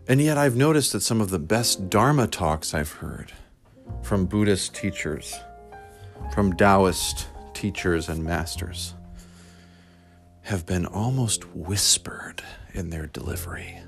And 0.08 0.22
yet, 0.22 0.38
I've 0.38 0.56
noticed 0.56 0.94
that 0.94 1.02
some 1.02 1.22
of 1.22 1.30
the 1.30 1.40
best 1.40 1.90
Dharma 1.90 2.28
talks 2.28 2.74
I've 2.74 2.92
heard 2.92 3.34
from 4.02 4.26
Buddhist 4.26 4.74
teachers, 4.74 5.36
from 6.34 6.56
Taoist 6.56 7.28
teachers 7.54 8.10
and 8.10 8.24
masters, 8.24 8.94
have 10.44 10.66
been 10.66 10.86
almost 10.86 11.54
whispered 11.56 12.42
in 12.74 12.90
their 12.90 13.08
delivery. 13.08 13.80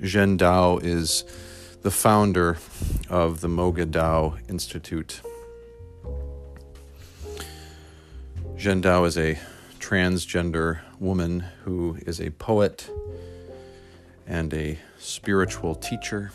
Zhen 0.00 0.38
Dao 0.38 0.84
is 0.84 1.24
the 1.82 1.90
founder 1.90 2.58
of 3.08 3.40
the 3.40 3.48
Moga 3.48 3.86
Dao 3.86 4.38
Institute. 4.48 5.20
Zhen 8.56 8.82
Dao 8.82 9.06
is 9.06 9.16
a 9.16 9.38
transgender 9.78 10.80
woman 10.98 11.40
who 11.64 11.96
is 12.04 12.20
a 12.20 12.30
poet 12.30 12.90
and 14.26 14.52
a 14.52 14.78
spiritual 14.98 15.76
teacher 15.76 16.32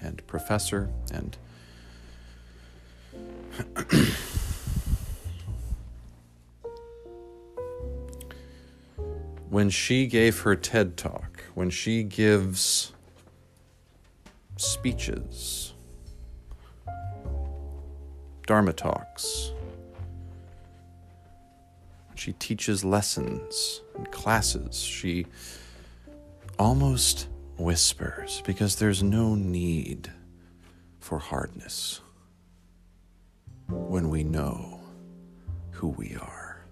and 0.00 0.26
professor 0.26 0.90
and 1.12 1.36
when 9.48 9.70
she 9.70 10.08
gave 10.08 10.40
her 10.40 10.56
TED 10.56 10.96
talk, 10.96 11.44
when 11.54 11.70
she 11.70 12.02
gives 12.02 12.93
speeches, 14.64 15.74
Dharma 18.46 18.72
talks. 18.72 19.52
She 22.14 22.32
teaches 22.34 22.84
lessons 22.84 23.82
and 23.96 24.10
classes. 24.10 24.80
She 24.80 25.26
almost 26.58 27.28
whispers 27.58 28.42
because 28.44 28.76
there's 28.76 29.02
no 29.02 29.34
need 29.34 30.10
for 31.00 31.18
hardness 31.18 32.00
when 33.68 34.08
we 34.08 34.24
know 34.24 34.80
who 35.70 35.88
we 35.88 36.16
are. 36.20 36.64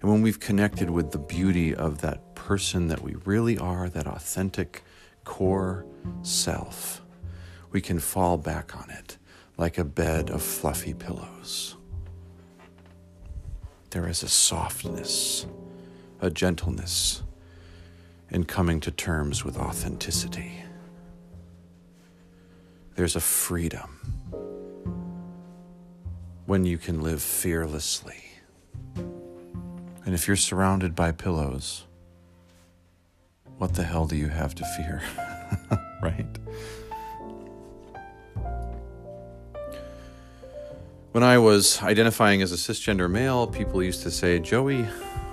And 0.00 0.10
when 0.10 0.22
we've 0.22 0.40
connected 0.40 0.90
with 0.90 1.10
the 1.10 1.18
beauty 1.18 1.74
of 1.74 2.00
that 2.00 2.34
person 2.34 2.88
that 2.88 3.02
we 3.02 3.14
really 3.24 3.58
are, 3.58 3.88
that 3.88 4.06
authentic 4.06 4.82
core 5.28 5.84
self, 6.22 7.02
we 7.70 7.82
can 7.82 7.98
fall 7.98 8.38
back 8.38 8.74
on 8.74 8.88
it 8.88 9.18
like 9.58 9.76
a 9.76 9.84
bed 9.84 10.30
of 10.30 10.42
fluffy 10.42 10.94
pillows. 10.94 11.76
There 13.90 14.08
is 14.08 14.22
a 14.22 14.28
softness, 14.28 15.46
a 16.22 16.30
gentleness 16.30 17.22
in 18.30 18.44
coming 18.44 18.80
to 18.80 18.90
terms 18.90 19.44
with 19.44 19.58
authenticity. 19.58 20.62
There's 22.94 23.14
a 23.14 23.20
freedom 23.20 24.00
when 26.46 26.64
you 26.64 26.78
can 26.78 27.02
live 27.02 27.20
fearlessly. 27.20 28.24
And 28.96 30.14
if 30.14 30.26
you're 30.26 30.36
surrounded 30.36 30.94
by 30.94 31.12
pillows, 31.12 31.84
what 33.58 33.74
the 33.74 33.82
hell 33.82 34.06
do 34.06 34.16
you 34.16 34.28
have 34.28 34.54
to 34.54 34.64
fear? 34.76 35.02
right? 36.02 36.38
When 41.12 41.24
I 41.24 41.38
was 41.38 41.82
identifying 41.82 42.42
as 42.42 42.52
a 42.52 42.56
cisgender 42.56 43.10
male, 43.10 43.46
people 43.46 43.82
used 43.82 44.02
to 44.02 44.10
say, 44.10 44.38
Joey, 44.38 44.86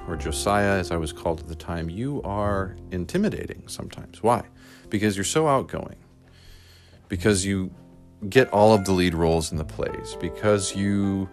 or 0.07 0.15
Josiah, 0.15 0.79
as 0.79 0.89
I 0.89 0.97
was 0.97 1.13
called 1.13 1.41
at 1.41 1.47
the 1.47 1.55
time, 1.55 1.89
you 1.89 2.21
are 2.23 2.75
intimidating 2.91 3.67
sometimes. 3.67 4.23
Why? 4.23 4.43
Because 4.89 5.15
you're 5.15 5.23
so 5.23 5.47
outgoing. 5.47 5.97
Because 7.07 7.45
you 7.45 7.71
get 8.29 8.49
all 8.49 8.73
of 8.73 8.85
the 8.85 8.91
lead 8.91 9.13
roles 9.13 9.51
in 9.51 9.57
the 9.57 9.65
plays. 9.65 10.17
Because 10.19 10.75
you 10.75 11.29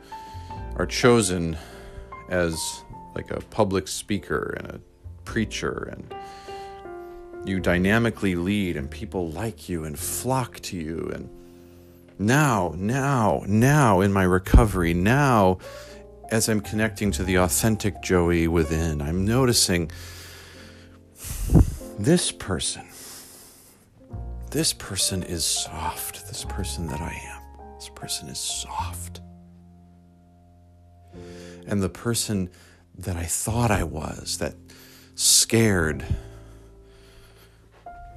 are 0.77 0.87
chosen 0.87 1.57
as 2.29 2.85
like 3.15 3.31
a 3.31 3.41
public 3.41 3.89
speaker 3.89 4.55
and 4.59 4.67
a 4.67 4.81
preacher 5.25 5.89
and 5.93 6.15
you 7.45 7.61
dynamically 7.61 8.35
lead 8.35 8.77
and 8.77 8.91
people 8.91 9.31
like 9.31 9.69
you 9.69 9.85
and 9.85 9.99
flock 9.99 10.61
to 10.61 10.77
you. 10.77 11.11
And 11.15 11.29
now 12.19 12.75
now 12.77 13.43
now 13.47 14.01
in 14.01 14.13
my 14.13 14.23
recovery 14.23 14.95
now 14.95 15.59
as 16.31 16.49
i'm 16.49 16.61
connecting 16.61 17.11
to 17.11 17.25
the 17.25 17.37
authentic 17.37 18.01
joey 18.01 18.47
within 18.47 19.03
i'm 19.03 19.25
noticing 19.25 19.91
this 21.99 22.33
person. 22.33 22.85
This 24.51 24.73
person 24.73 25.23
is 25.23 25.45
soft 25.45 26.27
this 26.27 26.45
person 26.45 26.87
that 26.89 27.01
i 27.01 27.13
am. 27.13 27.43
This 27.77 27.89
person 27.89 28.29
is 28.29 28.39
soft. 28.39 29.21
And 31.67 31.83
the 31.83 31.89
person 31.89 32.51
that 32.99 33.17
I 33.17 33.25
thought 33.25 33.71
I 33.71 33.85
was, 33.85 34.39
that 34.39 34.55
scared 35.15 36.05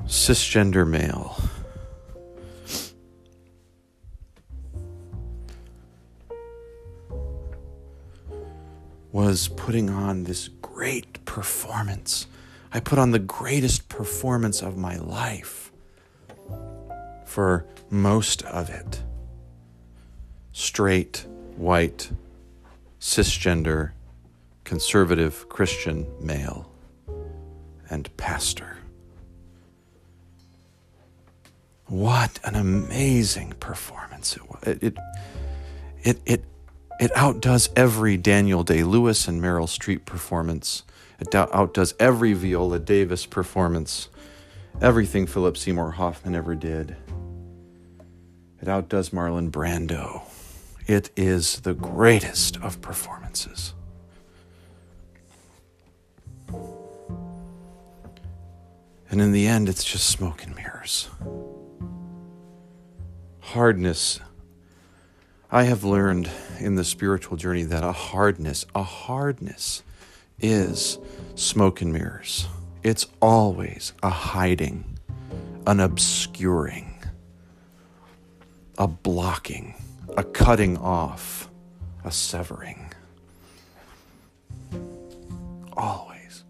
cisgender 0.05 0.87
male. 0.87 1.35
Was 9.11 9.47
putting 9.47 9.89
on 9.89 10.25
this 10.25 10.49
great 10.61 11.23
performance. 11.25 12.27
I 12.73 12.79
put 12.79 12.99
on 12.99 13.11
the 13.11 13.19
greatest 13.19 13.87
performance 13.87 14.61
of 14.61 14.77
my 14.77 14.97
life 14.97 15.71
for 17.25 17.65
most 17.89 18.43
of 18.43 18.69
it. 18.69 19.03
Straight, 20.51 21.25
white, 21.55 22.11
cisgender, 22.99 23.91
conservative 24.63 25.47
Christian 25.49 26.07
male 26.19 26.71
and 27.89 28.15
pastor. 28.17 28.77
What 31.87 32.39
an 32.43 32.55
amazing 32.55 33.53
performance 33.59 34.35
it 34.35 34.49
was. 34.49 34.63
It, 34.63 34.83
it, 34.83 34.97
it, 36.03 36.21
it, 36.25 36.45
it 36.99 37.11
outdoes 37.15 37.69
every 37.75 38.17
Daniel 38.17 38.63
Day 38.63 38.83
Lewis 38.83 39.27
and 39.27 39.41
Meryl 39.41 39.67
Streep 39.67 40.05
performance. 40.05 40.83
It 41.19 41.33
outdoes 41.33 41.93
every 41.99 42.33
Viola 42.33 42.79
Davis 42.79 43.25
performance, 43.25 44.09
everything 44.81 45.27
Philip 45.27 45.57
Seymour 45.57 45.91
Hoffman 45.91 46.35
ever 46.35 46.55
did. 46.55 46.95
It 48.61 48.67
outdoes 48.67 49.11
Marlon 49.11 49.51
Brando. 49.51 50.23
It 50.87 51.11
is 51.15 51.61
the 51.61 51.73
greatest 51.73 52.57
of 52.57 52.81
performances. 52.81 53.73
And 59.09 59.21
in 59.21 59.31
the 59.31 59.47
end, 59.47 59.69
it's 59.69 59.83
just 59.83 60.09
smoke 60.09 60.43
and 60.43 60.55
mirrors. 60.55 61.09
Hardness. 63.53 64.19
I 65.49 65.63
have 65.63 65.83
learned 65.85 66.29
in 66.59 66.75
the 66.75 66.83
spiritual 66.83 67.37
journey 67.37 67.63
that 67.63 67.83
a 67.83 67.93
hardness, 67.93 68.65
a 68.75 68.83
hardness 68.83 69.81
is 70.39 70.97
smoke 71.35 71.81
and 71.81 71.93
mirrors. 71.93 72.47
It's 72.83 73.05
always 73.21 73.93
a 74.03 74.09
hiding, 74.09 74.97
an 75.65 75.79
obscuring, 75.79 77.01
a 78.77 78.87
blocking, 78.87 79.75
a 80.17 80.23
cutting 80.23 80.77
off, 80.77 81.49
a 82.03 82.11
severing. 82.11 82.91
Always 85.77 86.43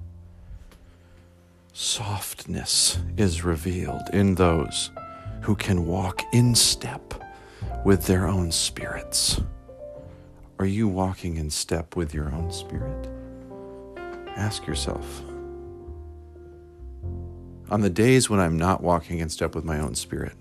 softness 1.73 2.97
is 3.17 3.43
revealed 3.43 4.09
in 4.11 4.35
those 4.35 4.89
who 5.45 5.55
can 5.55 5.85
walk 5.85 6.23
in 6.33 6.55
step 6.55 7.13
with 7.83 8.07
their 8.07 8.27
own 8.27 8.51
spirits. 8.51 9.39
Are 10.57 10.65
you 10.65 10.87
walking 10.87 11.35
in 11.35 11.51
step 11.51 11.95
with 11.95 12.15
your 12.15 12.33
own 12.33 12.51
spirit? 12.51 13.07
Ask 14.35 14.65
yourself. 14.65 15.21
On 17.69 17.81
the 17.81 17.91
days 17.91 18.27
when 18.27 18.39
I'm 18.39 18.57
not 18.57 18.81
walking 18.81 19.19
in 19.19 19.29
step 19.29 19.53
with 19.53 19.63
my 19.63 19.77
own 19.77 19.93
spirit, 19.93 20.33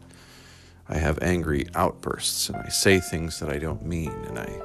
I 0.88 0.96
have 0.96 1.18
angry 1.20 1.66
outbursts 1.74 2.48
and 2.48 2.56
I 2.56 2.70
say 2.70 2.98
things 2.98 3.40
that 3.40 3.50
I 3.50 3.58
don't 3.58 3.84
mean 3.84 4.10
and 4.10 4.38
I 4.38 4.62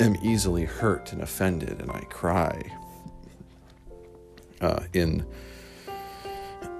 am 0.00 0.16
easily 0.24 0.64
hurt 0.64 1.12
and 1.12 1.22
offended 1.22 1.80
and 1.80 1.92
I 1.92 2.00
cry 2.00 2.62
uh, 4.60 4.80
in 4.92 5.24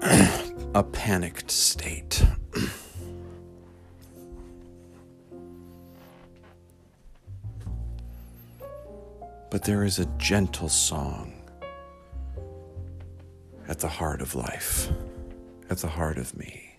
a 0.73 0.81
panicked 0.83 1.51
state. 1.51 2.25
but 9.49 9.63
there 9.63 9.83
is 9.83 9.99
a 9.99 10.05
gentle 10.17 10.69
song 10.69 11.33
at 13.67 13.79
the 13.79 13.87
heart 13.89 14.21
of 14.21 14.33
life, 14.33 14.89
at 15.69 15.79
the 15.79 15.89
heart 15.89 16.17
of 16.17 16.37
me, 16.37 16.77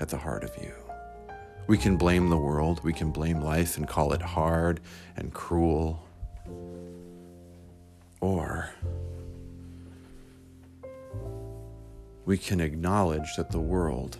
at 0.00 0.08
the 0.08 0.16
heart 0.16 0.42
of 0.42 0.50
you. 0.60 0.72
We 1.68 1.78
can 1.78 1.96
blame 1.96 2.28
the 2.28 2.36
world, 2.36 2.82
we 2.82 2.92
can 2.92 3.12
blame 3.12 3.40
life 3.40 3.76
and 3.76 3.86
call 3.86 4.12
it 4.14 4.22
hard 4.22 4.80
and 5.16 5.32
cruel. 5.32 6.02
Or 8.20 8.70
we 12.26 12.36
can 12.36 12.60
acknowledge 12.60 13.36
that 13.36 13.52
the 13.52 13.60
world, 13.60 14.18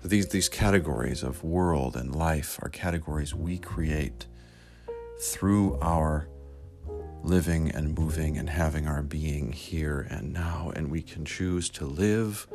that 0.00 0.08
these, 0.08 0.28
these 0.28 0.48
categories 0.48 1.24
of 1.24 1.42
world 1.42 1.96
and 1.96 2.14
life 2.14 2.60
are 2.62 2.68
categories 2.68 3.34
we 3.34 3.58
create 3.58 4.26
through 5.20 5.76
our 5.82 6.28
living 7.24 7.70
and 7.72 7.98
moving 7.98 8.38
and 8.38 8.48
having 8.48 8.86
our 8.86 9.02
being 9.02 9.50
here 9.50 10.06
and 10.10 10.32
now. 10.32 10.70
And 10.76 10.90
we 10.90 11.02
can 11.02 11.24
choose 11.24 11.68
to 11.70 11.86
live 11.86 12.46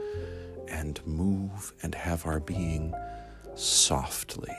and 0.70 1.06
move 1.06 1.74
and 1.84 1.94
have 1.94 2.26
our 2.26 2.40
being 2.40 2.94
softly. 3.56 4.56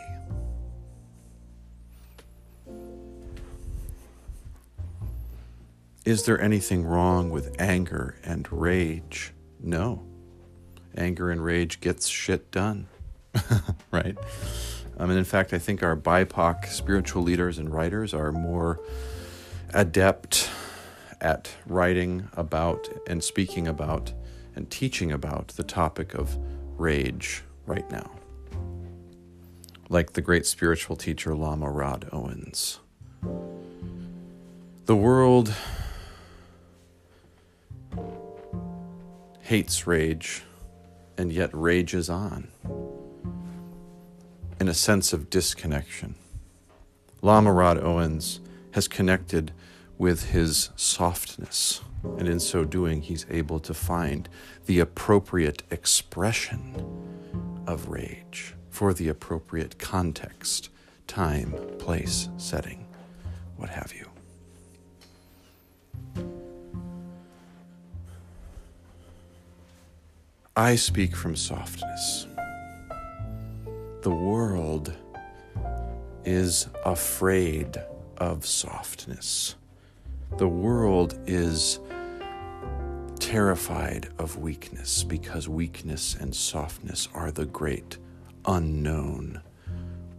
Is 6.05 6.25
there 6.25 6.41
anything 6.41 6.85
wrong 6.85 7.31
with 7.31 7.55
anger 7.59 8.17
and 8.23 8.51
rage? 8.53 9.33
No 9.63 10.10
anger 11.01 11.31
and 11.31 11.43
rage 11.43 11.81
gets 11.81 12.07
shit 12.07 12.51
done. 12.51 12.87
right? 13.91 14.17
Um, 14.99 15.09
and 15.11 15.19
in 15.19 15.25
fact, 15.25 15.53
I 15.55 15.59
think 15.59 15.83
our 15.83 15.97
BIPOC 15.97 16.67
spiritual 16.67 17.23
leaders 17.23 17.59
and 17.59 17.73
writers 17.73 18.13
are 18.13 18.31
more 18.33 18.79
adept 19.73 20.51
at 21.21 21.51
writing 21.67 22.29
about 22.35 22.89
and 23.07 23.25
speaking 23.25 23.67
about 23.67 24.13
and 24.55 24.71
teaching 24.71 25.11
about 25.11 25.49
the 25.49 25.63
topic 25.63 26.15
of 26.15 26.37
rage 26.77 27.43
right 27.67 27.91
now. 27.91 28.11
Like 29.89 30.13
the 30.13 30.21
great 30.21 30.45
spiritual 30.47 30.97
teacher 30.97 31.35
Lama 31.35 31.71
Rod 31.71 32.09
Owens. 32.13 32.79
The 34.87 34.97
world 34.97 35.55
hates 39.41 39.87
rage 39.87 40.43
and 41.21 41.31
yet 41.31 41.51
rages 41.53 42.09
on 42.09 42.49
in 44.59 44.69
a 44.69 44.75
sense 44.75 45.13
of 45.13 45.29
disconnection. 45.29 46.15
Lama 47.21 47.53
Rod 47.53 47.79
Owens 47.79 48.41
has 48.73 48.89
connected 48.89 49.53
with 49.99 50.31
his 50.31 50.71
softness, 50.77 51.83
and 52.19 52.27
in 52.27 52.41
so 52.41 52.65
doing, 52.65 53.03
he's 53.03 53.27
able 53.29 53.59
to 53.61 53.75
find 53.75 54.31
the 54.65 54.81
appropriate 54.81 55.63
expression 55.71 56.75
of 57.67 57.89
rage 57.89 58.55
for 58.71 58.95
the 58.95 59.09
appropriate 59.09 59.79
context, 59.79 60.71
time, 61.07 61.53
place, 61.79 62.31
setting, 62.39 62.87
what 63.57 63.69
have 63.69 63.93
you. 63.95 64.10
I 70.61 70.77
speak 70.77 71.17
from 71.17 71.37
softness. 71.37 72.27
The 74.03 74.11
world 74.11 74.95
is 76.27 76.69
afraid 76.85 77.83
of 78.19 78.45
softness. 78.45 79.55
The 80.37 80.49
world 80.49 81.19
is 81.27 81.81
terrified 83.19 84.11
of 84.19 84.37
weakness 84.37 85.03
because 85.03 85.49
weakness 85.49 86.15
and 86.15 86.37
softness 86.37 87.09
are 87.15 87.31
the 87.31 87.47
great 87.47 87.97
unknown 88.45 89.41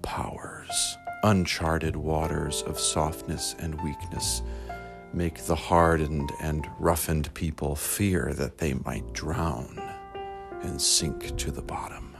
powers. 0.01 0.97
Uncharted 1.21 1.95
waters 1.95 2.63
of 2.63 2.79
softness 2.79 3.55
and 3.59 3.79
weakness 3.83 4.41
make 5.13 5.43
the 5.45 5.55
hardened 5.55 6.31
and 6.41 6.67
roughened 6.79 7.31
people 7.35 7.75
fear 7.75 8.33
that 8.33 8.57
they 8.57 8.73
might 8.73 9.13
drown 9.13 9.90
and 10.63 10.81
sink 10.81 11.35
to 11.37 11.51
the 11.51 11.61
bottom, 11.61 12.15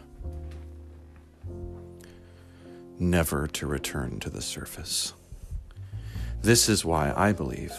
never 2.99 3.47
to 3.47 3.67
return 3.67 4.19
to 4.19 4.29
the 4.29 4.41
surface. 4.41 5.13
This 6.41 6.69
is 6.69 6.83
why 6.83 7.13
I 7.15 7.33
believe 7.33 7.73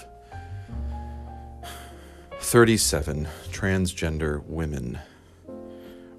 37 2.38 3.26
transgender 3.50 4.44
women 4.46 4.98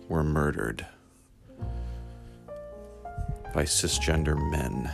were 0.09 0.23
murdered 0.23 0.85
by 3.53 3.63
cisgender 3.63 4.35
men 4.51 4.91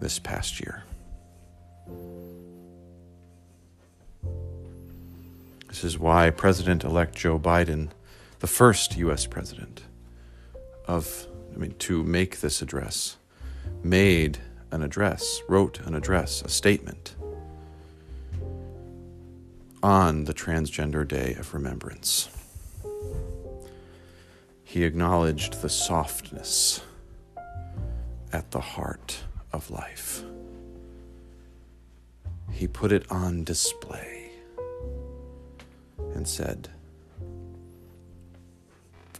this 0.00 0.18
past 0.18 0.60
year. 0.60 0.84
This 5.68 5.84
is 5.84 5.98
why 5.98 6.30
President 6.30 6.82
elect 6.82 7.14
Joe 7.14 7.38
Biden, 7.38 7.90
the 8.40 8.46
first 8.46 8.96
U.S. 8.96 9.26
president 9.26 9.82
of, 10.86 11.26
I 11.54 11.58
mean, 11.58 11.74
to 11.80 12.02
make 12.02 12.40
this 12.40 12.62
address, 12.62 13.18
made 13.82 14.38
an 14.70 14.82
address, 14.82 15.42
wrote 15.46 15.80
an 15.80 15.94
address, 15.94 16.40
a 16.42 16.48
statement 16.48 17.14
on 19.82 20.24
the 20.24 20.34
Transgender 20.34 21.06
Day 21.06 21.34
of 21.38 21.52
Remembrance. 21.52 22.30
He 24.64 24.84
acknowledged 24.84 25.60
the 25.60 25.68
softness 25.68 26.80
at 28.32 28.50
the 28.50 28.60
heart 28.60 29.20
of 29.52 29.70
life. 29.70 30.22
He 32.50 32.66
put 32.66 32.90
it 32.90 33.04
on 33.10 33.44
display 33.44 34.17
and 36.18 36.26
said, 36.26 36.68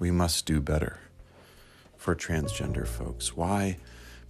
We 0.00 0.10
must 0.10 0.46
do 0.46 0.60
better 0.60 0.98
for 1.96 2.16
transgender 2.16 2.86
folks. 2.88 3.36
Why? 3.36 3.78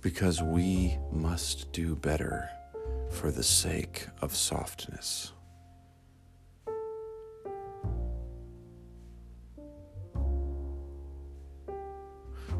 Because 0.03 0.43
we 0.43 0.99
must 1.11 1.73
do 1.73 1.97
better 1.97 2.51
for 3.11 3.31
the 3.31 3.43
sake 3.43 4.09
of 4.21 4.37
softness. 4.37 5.33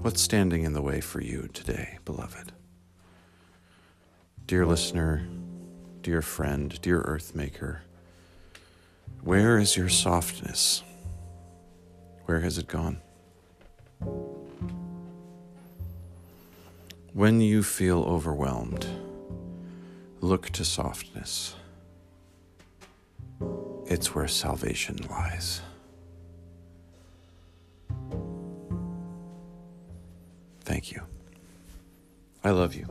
What's 0.01 0.23
standing 0.23 0.63
in 0.65 0.73
the 0.73 0.81
way 0.81 1.03
for 1.03 1.21
you 1.21 1.51
today, 1.53 1.99
beloved? 2.07 2.53
Dear 4.47 4.65
listener, 4.65 5.29
dear 6.01 6.23
friend, 6.23 6.81
dear 6.81 7.03
earthmaker, 7.03 7.81
where 9.29 9.59
is 9.59 9.77
your 9.77 9.91
softness? 9.91 10.83
Where 12.25 12.41
has 12.41 12.57
it 12.57 12.67
gone? 12.67 13.03
When 17.13 17.43
you 17.43 17.63
feel 17.63 18.05
overwhelmed, 18.05 18.87
look 20.23 20.49
to 20.53 20.65
softness. 20.65 21.57
It's 23.85 24.15
where 24.15 24.29
salvation 24.29 24.97
lies. 25.11 25.61
Thank 30.63 30.91
you. 30.91 31.03
I 32.43 32.53
love 32.53 32.75
you. 32.75 32.87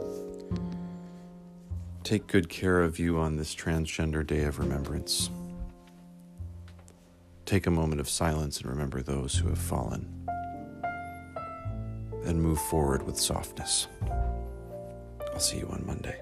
Take 2.04 2.28
good 2.28 2.48
care 2.48 2.82
of 2.82 3.00
you 3.00 3.18
on 3.18 3.38
this 3.38 3.56
Transgender 3.56 4.26
Day 4.26 4.44
of 4.44 4.60
Remembrance. 4.60 5.32
Take 7.48 7.66
a 7.66 7.72
moment 7.72 8.02
of 8.02 8.10
silence 8.10 8.60
and 8.60 8.70
remember 8.70 9.02
those 9.02 9.34
who 9.34 9.48
have 9.48 9.58
fallen. 9.58 10.06
And 12.26 12.42
move 12.42 12.60
forward 12.60 13.04
with 13.04 13.18
softness. 13.18 13.88
I'll 15.32 15.40
see 15.40 15.60
you 15.60 15.68
on 15.72 15.82
Monday. 15.88 16.20